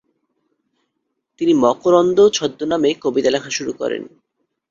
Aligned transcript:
তিনি 1.41 1.53
‘মকরন্দ’ 1.53 2.17
ছদ্মনামে 2.29 2.89
কবিতা 3.01 3.29
লেখা 3.29 3.49
শুরু 3.49 3.71
করেন। 3.73 4.03